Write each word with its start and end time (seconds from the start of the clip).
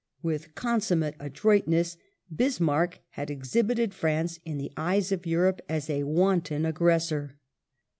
With 0.23 0.55
consummate 0.55 1.13
adroitness 1.19 1.95
Bismarck 2.35 3.01
had 3.09 3.29
exhibited 3.29 3.93
France 3.93 4.39
in 4.43 4.57
the 4.57 4.71
eyes 4.75 5.11
of 5.11 5.27
Europe 5.27 5.61
as 5.69 5.91
a 5.91 6.05
wanton 6.05 6.65
aggressor. 6.65 7.37